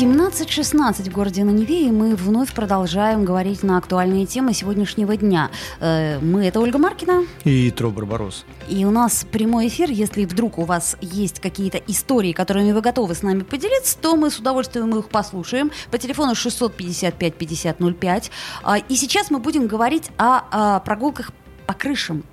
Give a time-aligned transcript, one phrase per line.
[0.00, 5.50] 17.16 в городе на Неве, и мы вновь продолжаем говорить на актуальные темы сегодняшнего дня.
[5.78, 7.26] Э, мы— это Ольга Маркина.
[7.44, 8.46] И Тро Барбарос.
[8.66, 9.90] И у нас прямой эфир.
[9.90, 14.30] Если вдруг у вас есть какие-то истории, которыми вы готовы с нами поделиться, то мы
[14.30, 15.70] с удовольствием их послушаем.
[15.90, 18.30] По телефону 655-5005.
[18.62, 21.30] А, и сейчас мы будем говорить о, о прогулках
[21.66, 22.24] по крышам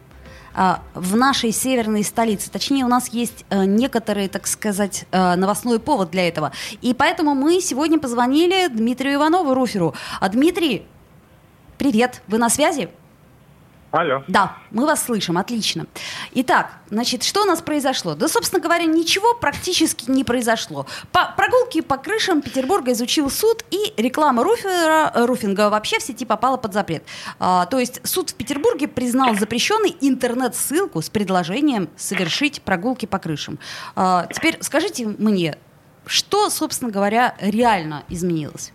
[0.96, 2.50] в нашей северной столице.
[2.50, 6.52] Точнее, у нас есть э, некоторый, так сказать, э, новостной повод для этого.
[6.82, 9.94] И поэтому мы сегодня позвонили Дмитрию Иванову, Руферу.
[10.20, 10.88] А, Дмитрий,
[11.78, 12.90] привет, вы на связи?
[13.92, 14.24] Алло.
[14.28, 15.86] Да, мы вас слышим, отлично.
[16.34, 18.16] Итак, значит, что у нас произошло?
[18.16, 20.86] Да, собственно говоря, ничего практически не произошло.
[21.14, 26.58] По прогулке по крышам Петербурга изучил суд, и реклама руфера, руфинга вообще в сети попала
[26.58, 27.04] под запрет.
[27.40, 33.58] А, то есть суд в Петербурге признал запрещенной интернет-ссылку с предложением совершить прогулки по крышам.
[33.96, 35.58] А, теперь скажите мне,
[36.06, 38.74] что, собственно говоря, реально изменилось?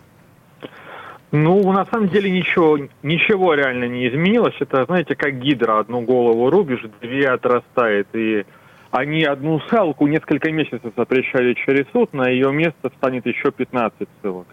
[1.33, 4.55] Ну, на самом деле ничего, ничего реально не изменилось.
[4.61, 5.79] Это, знаете, как гидра.
[5.79, 8.07] Одну голову рубишь, две отрастает.
[8.13, 8.45] И
[8.91, 14.47] они одну ссылку несколько месяцев запрещали через суд, на ее место станет еще 15 ссылок.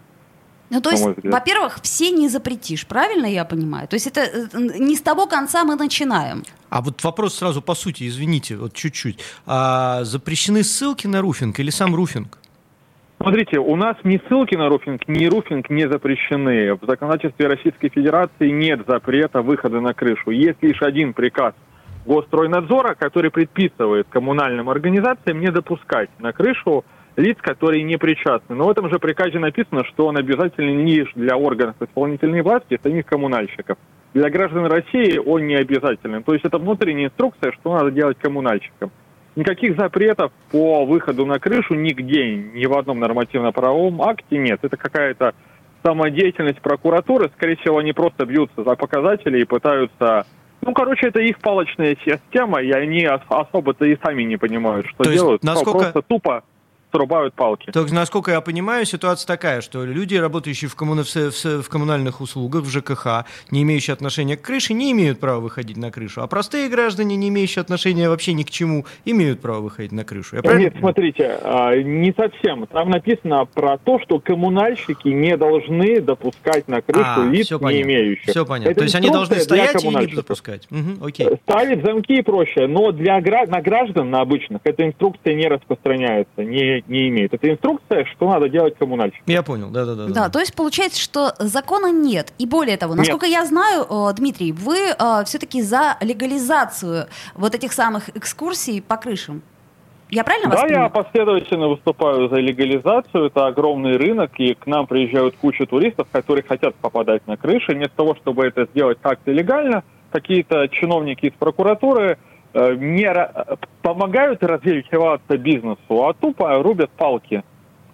[0.70, 3.88] Ну, то есть, во-первых, все не запретишь, правильно я понимаю?
[3.88, 6.44] То есть это э, не с того конца мы начинаем.
[6.70, 9.18] А вот вопрос сразу по сути, извините, вот чуть-чуть.
[9.46, 12.38] А запрещены ссылки на руфинг или сам руфинг?
[13.22, 16.72] Смотрите, у нас ни ссылки на руфинг, ни руфинг не запрещены.
[16.74, 20.30] В законодательстве Российской Федерации нет запрета выхода на крышу.
[20.30, 21.52] Есть лишь один приказ
[22.06, 28.56] Госстройнадзора, который предписывает коммунальным организациям не допускать на крышу лиц, которые не причастны.
[28.56, 33.04] Но в этом же приказе написано, что он обязательный лишь для органов исполнительной власти, самих
[33.04, 33.76] коммунальщиков.
[34.14, 36.22] Для граждан России он не обязательный.
[36.22, 38.90] То есть это внутренняя инструкция, что надо делать коммунальщикам.
[39.36, 44.58] Никаких запретов по выходу на крышу нигде, ни в одном нормативно-правовом акте нет.
[44.62, 45.34] Это какая-то
[45.84, 47.30] самодеятельность прокуратуры.
[47.36, 50.26] Скорее всего, они просто бьются за показатели и пытаются...
[50.62, 55.12] Ну, короче, это их палочная система, и они особо-то и сами не понимают, что То
[55.12, 55.42] делают.
[55.42, 55.78] Насколько...
[55.78, 56.44] Просто тупо
[56.90, 57.70] срубают палки.
[57.70, 61.04] Так, насколько я понимаю, ситуация такая, что люди, работающие в, коммуна...
[61.04, 65.90] в, коммунальных услугах, в ЖКХ, не имеющие отношения к крыше, не имеют права выходить на
[65.90, 66.22] крышу.
[66.22, 70.36] А простые граждане, не имеющие отношения вообще ни к чему, имеют право выходить на крышу.
[70.36, 70.64] Я правильно?
[70.64, 72.66] Нет, смотрите, а, не совсем.
[72.66, 77.82] Там написано про то, что коммунальщики не должны допускать на крышу а, лиц, не понятно.
[77.82, 78.30] имеющих.
[78.30, 78.70] Все понятно.
[78.70, 80.66] Это то есть они должны стоять и не допускать.
[80.70, 81.26] Угу, окей.
[81.44, 82.66] Ставить замки и прочее.
[82.66, 86.42] Но для на граждан, на обычных, эта инструкция не распространяется.
[86.42, 87.34] Не не имеет.
[87.34, 89.24] Это инструкция, что надо делать коммунальщикам.
[89.26, 90.06] Я понял, да-да-да.
[90.08, 92.32] Да, то есть получается, что закона нет.
[92.38, 93.40] И более того, насколько нет.
[93.40, 99.42] я знаю, э, Дмитрий, вы э, все-таки за легализацию вот этих самых экскурсий по крышам.
[100.10, 100.84] Я правильно да, вас понимаю?
[100.84, 103.26] я последовательно выступаю за легализацию.
[103.26, 107.72] Это огромный рынок, и к нам приезжают куча туристов, которые хотят попадать на крыши.
[107.72, 112.18] Вместо того, чтобы это сделать как-то легально, какие-то чиновники из прокуратуры–
[112.54, 113.12] не
[113.82, 117.42] помогают развиваться бизнесу, а тупо рубят палки.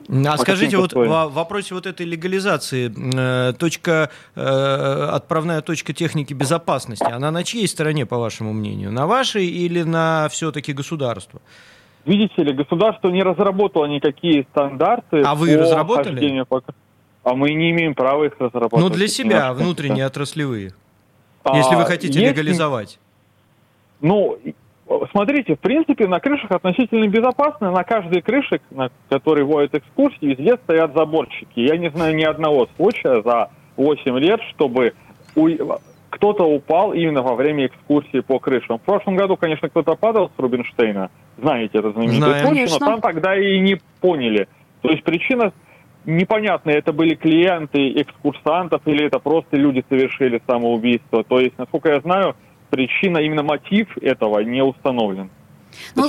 [0.09, 2.93] А скажите, вот в вопросе вот этой легализации,
[3.51, 8.93] э, точка, э, отправная точка техники безопасности, она на чьей стороне, по вашему мнению?
[8.93, 11.41] На вашей или на все-таки государство?
[12.05, 15.23] Видите ли, государство не разработало никакие стандарты.
[15.23, 16.45] А вы разработали?
[16.45, 16.63] По...
[17.25, 18.79] А мы не имеем права их разработать.
[18.79, 20.73] Ну, для себя, внутренние отраслевые.
[21.43, 22.31] А, если вы хотите есть...
[22.31, 23.01] легализовать.
[24.01, 24.39] Ну,
[25.11, 27.71] смотрите, в принципе, на крышах относительно безопасно.
[27.71, 31.61] На каждой крыше, на которой водят экскурсии, везде стоят заборчики.
[31.61, 34.95] Я не знаю ни одного случая за 8 лет, чтобы
[35.35, 35.49] у...
[36.11, 38.79] кто-то упал именно во время экскурсии по крышам.
[38.79, 41.11] В прошлом году, конечно, кто-то падал с Рубинштейна.
[41.39, 44.49] Знаете, это знаменитый случай, но там тогда и не поняли.
[44.83, 45.53] То есть причина
[46.07, 51.25] непонятная, это были клиенты экскурсантов или это просто люди совершили самоубийство.
[51.25, 52.37] То есть, насколько я знаю,
[52.71, 55.31] причина, именно мотив этого не установлен.
[55.95, 56.09] Ну,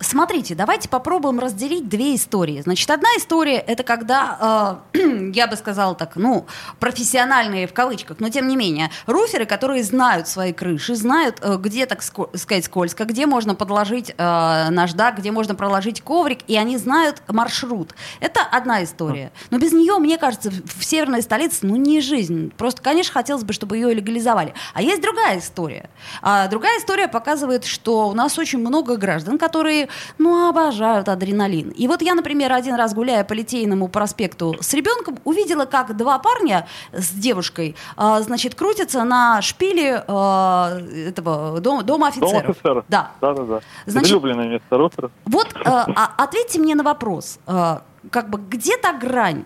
[0.00, 2.60] смотрите, давайте попробуем разделить две истории.
[2.60, 4.98] Значит, одна история это когда, э,
[5.34, 6.46] я бы сказала так, ну,
[6.80, 11.86] профессиональные в кавычках, но тем не менее, руферы, которые знают свои крыши, знают, э, где,
[11.86, 17.22] так сказать, скользко, где можно подложить э, наждак, где можно проложить коврик, и они знают
[17.28, 17.94] маршрут.
[18.20, 19.32] Это одна история.
[19.50, 22.52] Но без нее, мне кажется, в северной столице, ну, не жизнь.
[22.56, 24.54] Просто, конечно, хотелось бы, чтобы ее легализовали.
[24.74, 25.90] А есть другая история.
[26.22, 29.88] А другая история показывает, что у нас очень много граждан, которые,
[30.18, 31.70] ну, обожают адреналин.
[31.70, 36.18] И вот я, например, один раз гуляя по Литейному проспекту с ребенком, увидела, как два
[36.18, 42.42] парня с девушкой, э, значит, крутятся на шпиле э, этого дома, дома офицеров.
[42.42, 42.84] Дом офицеров.
[42.88, 43.10] Да.
[43.20, 43.60] Да-да-да.
[43.86, 45.10] Значит, Излюбленное место руферов.
[45.24, 47.78] Вот э, а, ответьте мне на вопрос, э,
[48.10, 49.44] как бы где та грань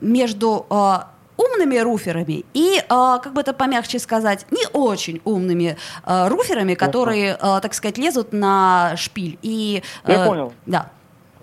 [0.00, 1.11] между э,
[1.42, 7.36] умными руферами и, э, как бы это помягче сказать, не очень умными э, руферами, которые,
[7.40, 9.82] э, так сказать, лезут на шпиль и...
[10.06, 10.52] Я понял.
[10.66, 10.90] Да.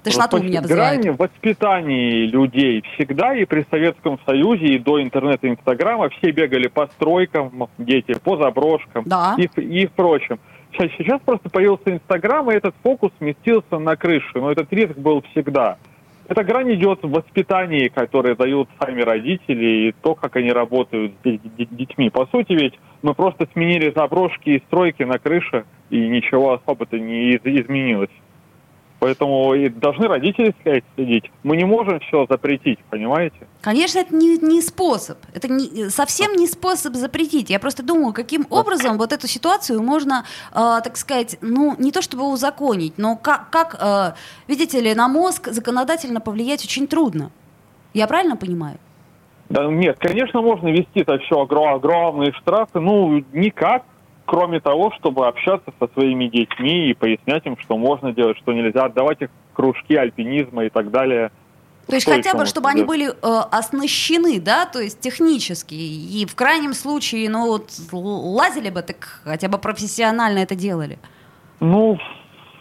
[0.04, 1.02] Тошноту у меня вызывает.
[1.02, 6.32] Грань в воспитании людей всегда и при Советском Союзе, и до интернета и Инстаграма все
[6.32, 9.36] бегали по стройкам, дети, по заброшкам Да.
[9.38, 10.40] и, и впрочем.
[10.72, 14.40] Сейчас, сейчас просто появился Инстаграм, и этот фокус сместился на крышу.
[14.40, 15.78] Но этот риск был всегда.
[16.30, 21.24] Эта грань идет в воспитании, которое дают сами родители, и то, как они работают с
[21.24, 22.12] де- де- детьми.
[22.12, 27.32] По сути ведь мы просто сменили заброшки и стройки на крыше, и ничего особо-то не
[27.32, 28.12] из- изменилось.
[29.00, 30.54] Поэтому и должны родители
[30.96, 31.32] следить.
[31.44, 33.48] Мы не можем все запретить, понимаете?
[33.62, 35.18] Конечно, это не, не способ.
[35.34, 37.50] Это не, совсем не способ запретить.
[37.50, 40.54] Я просто думаю, каким образом вот эту ситуацию можно, э,
[40.84, 44.16] так сказать, ну, не то чтобы узаконить, но как, как э,
[44.48, 47.32] видите ли, на мозг законодательно повлиять очень трудно.
[47.94, 48.78] Я правильно понимаю?
[49.48, 53.84] Да нет, конечно, можно вести это все огромные штрафы, ну, никак,
[54.30, 58.86] кроме того, чтобы общаться со своими детьми и пояснять им, что можно делать, что нельзя,
[58.86, 61.32] отдавать их кружки альпинизма и так далее.
[61.88, 62.88] То есть Что хотя бы, чтобы они сделать?
[62.88, 68.84] были э, оснащены, да, то есть технически, и в крайнем случае, ну вот лазили бы,
[68.84, 71.00] так хотя бы профессионально это делали.
[71.60, 71.98] Ну,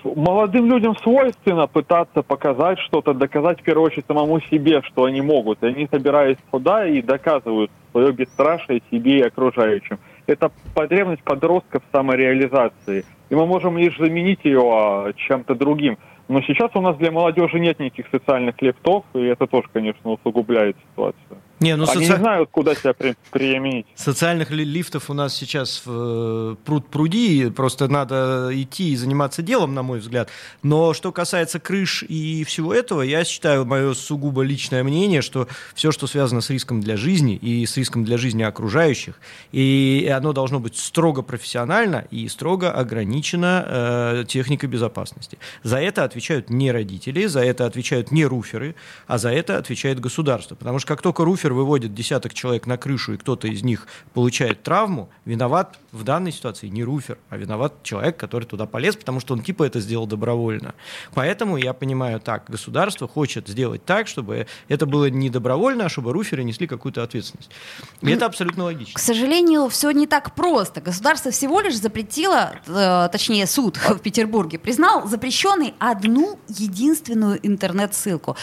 [0.04, 5.62] молодым людям свойственно пытаться показать что-то, доказать в первую очередь самому себе, что они могут.
[5.62, 9.98] И они, собираясь туда, и доказывают свое бесстрашие себе и окружающим.
[10.28, 13.04] Это потребность подростка в самореализации.
[13.30, 15.98] И мы можем лишь заменить ее а, чем-то другим.
[16.28, 20.76] Но сейчас у нас для молодежи нет никаких социальных лифтов, и это тоже, конечно, усугубляет
[20.90, 21.38] ситуацию.
[21.60, 23.86] Не, ну Они соци- не знают, куда себя при- применить.
[23.96, 29.42] Социальных ли- лифтов у нас сейчас в э, пруд пруди, просто надо идти и заниматься
[29.42, 30.28] делом, на мой взгляд.
[30.62, 35.90] Но что касается крыш и всего этого, я считаю, мое сугубо личное мнение, что все,
[35.90, 39.18] что связано с риском для жизни и с риском для жизни окружающих,
[39.50, 43.17] и оно должно быть строго профессионально и строго ограничено
[43.66, 45.38] э, техникой безопасности.
[45.62, 48.74] За это отвечают не родители, за это отвечают не руферы,
[49.06, 50.54] а за это отвечает государство.
[50.54, 54.62] Потому что как только руфер выводит десяток человек на крышу, и кто-то из них получает
[54.62, 59.34] травму, виноват в данной ситуации не руфер, а виноват человек, который туда полез, потому что
[59.34, 60.74] он типа это сделал добровольно.
[61.14, 66.12] Поэтому я понимаю так, государство хочет сделать так, чтобы это было не добровольно, а чтобы
[66.12, 67.50] руферы несли какую-то ответственность.
[68.00, 68.94] И это абсолютно логично.
[68.94, 70.80] К сожалению, все не так просто.
[70.80, 78.36] Государство всего лишь запретило, э, точнее суд в Петербурге признал запрещенной одну единственную интернет-ссылку.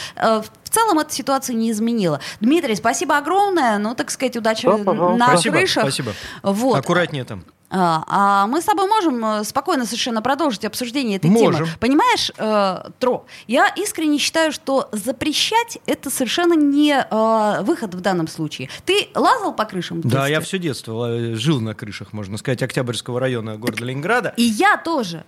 [0.75, 2.19] В целом эта ситуация не изменила.
[2.41, 3.77] Дмитрий, спасибо огромное.
[3.77, 5.17] Ну, так сказать, удачи Да, пожалуйста.
[5.17, 5.83] на Спасибо, крышах.
[5.83, 6.11] спасибо.
[6.43, 6.75] Вот.
[6.75, 7.45] Аккуратнее там.
[7.69, 11.63] А, а мы с тобой можем э, спокойно совершенно продолжить обсуждение этой Можем.
[11.65, 11.77] темы.
[11.79, 18.27] Понимаешь, э, Тро, я искренне считаю, что запрещать это совершенно не э, выход в данном
[18.27, 18.69] случае.
[18.83, 20.01] Ты лазал по крышам?
[20.01, 24.33] в Да, я все детство э, жил на крышах, можно сказать, Октябрьского района города Ленинграда.
[24.35, 25.23] И я тоже.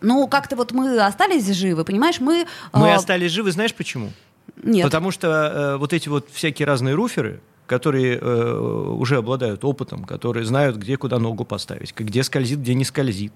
[0.00, 2.46] Ну, как-то вот мы остались живы, понимаешь, мы...
[2.72, 4.12] Мы э, остались живы, знаешь почему?
[4.62, 4.84] Нет.
[4.84, 10.44] Потому что э, вот эти вот всякие разные руферы, которые э, уже обладают опытом, которые
[10.44, 13.32] знают, где куда ногу поставить, где скользит, где не скользит,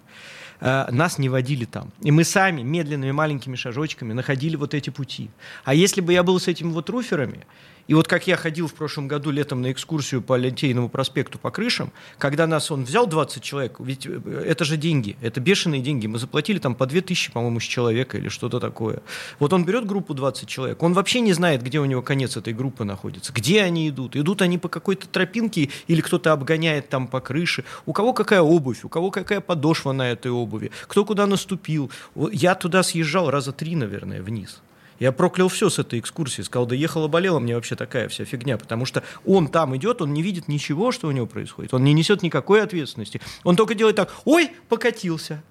[0.60, 1.92] э, нас не водили там.
[2.02, 5.30] И мы сами медленными маленькими шажочками находили вот эти пути.
[5.64, 7.46] А если бы я был с этими вот руферами,
[7.88, 11.50] и вот как я ходил в прошлом году летом на экскурсию по Литейному проспекту по
[11.50, 16.06] крышам, когда нас он взял 20 человек, ведь э, это же деньги, это бешеные деньги.
[16.06, 19.02] Мы заплатили там по 2000, по-моему, с человека или что-то такое.
[19.38, 22.52] Вот он берет группу 20 человек, он вообще не знает, где у него конец этой
[22.52, 24.16] группы находится, где они идут.
[24.16, 27.64] Идут они по какой-то тропинке или кто-то обгоняет там по крыше.
[27.84, 31.90] У кого какая обувь, у кого какая подошва на этой обуви, кто куда наступил.
[32.32, 34.62] Я туда съезжал раза три, наверное, вниз.
[34.98, 36.42] Я проклял все с этой экскурсии.
[36.42, 38.56] Сказал, да ехала, болела мне вообще такая вся фигня.
[38.56, 41.74] Потому что он там идет, он не видит ничего, что у него происходит.
[41.74, 43.20] Он не несет никакой ответственности.
[43.44, 45.42] Он только делает так, ой, покатился.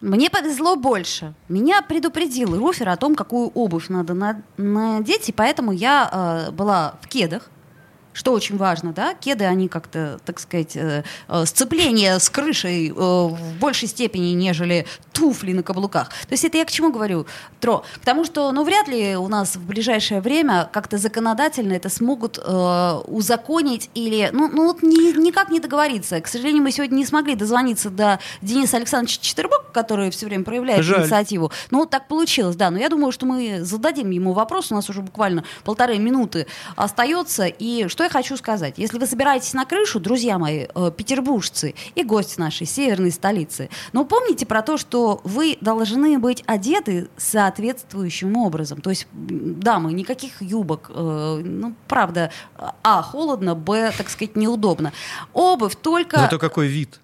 [0.00, 1.34] Мне повезло больше.
[1.48, 6.94] Меня предупредил Руфер о том, какую обувь надо на- надеть, и поэтому я э, была
[7.02, 7.50] в кедах.
[8.12, 12.92] Что очень важно, да, кеды, они как-то, так сказать, э, э, сцепление с крышей э,
[12.92, 16.08] в большей степени, нежели туфли на каблуках.
[16.08, 17.26] То есть это я к чему говорю,
[17.60, 17.84] Тро?
[17.96, 22.38] К тому, что, ну, вряд ли у нас в ближайшее время как-то законодательно это смогут
[22.38, 26.20] э, узаконить или, ну, ну вот ни, никак не договориться.
[26.20, 30.84] К сожалению, мы сегодня не смогли дозвониться до Дениса Александровича Четербок, который все время проявляет
[30.84, 31.02] Жаль.
[31.02, 31.52] инициативу.
[31.70, 32.70] Ну, вот так получилось, да.
[32.70, 34.72] Но я думаю, что мы зададим ему вопрос.
[34.72, 37.46] У нас уже буквально полторы минуты остается.
[37.46, 38.74] И что я хочу сказать.
[38.76, 44.04] Если вы собираетесь на крышу, друзья мои, э, петербуржцы и гости нашей северной столицы, но
[44.04, 48.80] помните про то, что вы должны быть одеты соответствующим образом.
[48.80, 50.90] То есть, дамы, никаких юбок.
[50.90, 52.30] э, ну, правда,
[52.82, 54.92] а, холодно, б, так сказать, неудобно.
[55.32, 56.16] Обувь только...
[56.18, 57.00] Это какой вид?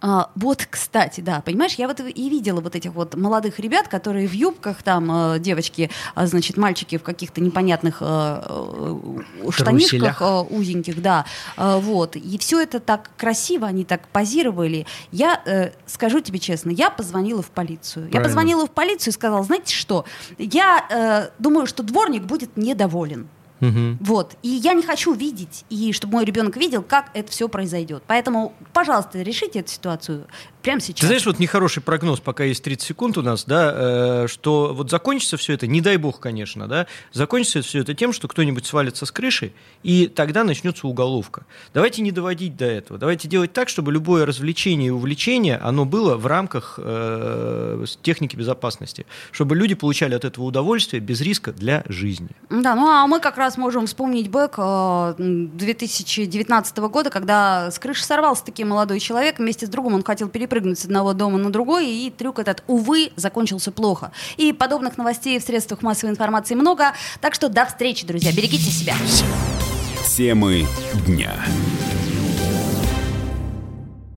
[0.00, 4.26] А, вот, кстати, да, понимаешь, я вот и видела вот этих вот молодых ребят, которые
[4.28, 10.40] в юбках, там, э, девочки, а, значит, мальчики в каких-то непонятных э, э, штанишках э,
[10.50, 11.26] узеньких, да,
[11.56, 12.16] э, вот.
[12.16, 14.86] И все это так красиво, они так позировали.
[15.12, 18.06] Я э, скажу тебе честно, я позвонила в полицию.
[18.06, 18.28] Я Правильно.
[18.28, 20.06] позвонила в полицию и сказала, знаете что,
[20.38, 23.28] я э, думаю, что дворник будет недоволен.
[23.60, 23.98] Мгм.
[24.00, 24.36] Вот.
[24.42, 28.02] И я не хочу видеть, и чтобы мой ребенок видел, как это все произойдет.
[28.06, 30.26] Поэтому, пожалуйста, решите эту ситуацию
[30.62, 31.00] прямо сейчас.
[31.00, 34.90] Ты знаешь, вот нехороший прогноз, пока есть 30 секунд у нас, да, э, что вот
[34.90, 39.06] закончится все это, не дай бог, конечно, да, закончится все это тем, что кто-нибудь свалится
[39.06, 39.52] с крыши,
[39.82, 41.44] и тогда начнется уголовка.
[41.74, 42.98] Давайте не доводить до этого.
[42.98, 49.06] Давайте делать так, чтобы любое развлечение и увлечение, оно было в рамках э, техники безопасности,
[49.32, 52.30] чтобы люди получали от этого удовольствие без риска для жизни.
[52.50, 58.04] Да, ну а мы как раз можем вспомнить бэк э, 2019 года, когда с крыши
[58.04, 61.88] сорвался таки молодой человек, вместе с другом он хотел перепрыгнуть с одного дома на другой,
[61.88, 64.12] и трюк этот, увы, закончился плохо.
[64.36, 68.94] И подобных новостей в средствах массовой информации много, так что до встречи, друзья, берегите себя.
[70.16, 70.66] Темы
[71.06, 71.32] дня.